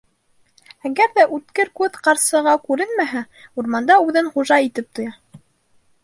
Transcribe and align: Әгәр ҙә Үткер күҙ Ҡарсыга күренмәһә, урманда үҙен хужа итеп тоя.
Әгәр 0.89 1.09
ҙә 1.17 1.25
Үткер 1.35 1.67
күҙ 1.79 1.99
Ҡарсыга 2.07 2.55
күренмәһә, 2.69 3.21
урманда 3.63 3.99
үҙен 4.07 4.31
хужа 4.39 4.59
итеп 4.69 4.89
тоя. 5.01 5.13